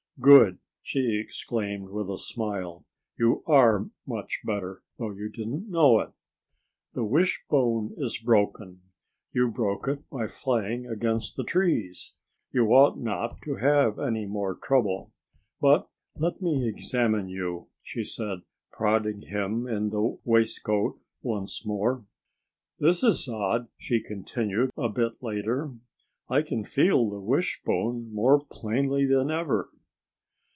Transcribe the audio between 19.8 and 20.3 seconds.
the